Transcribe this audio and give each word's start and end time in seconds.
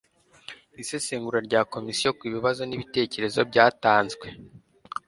isesengura 0.81 1.39
rya 1.47 1.61
komisiyo 1.73 2.09
ku 2.17 2.23
bibazo 2.33 2.61
n 2.65 2.71
ibitekerezo 2.77 3.39
byatanzwe 3.49 4.27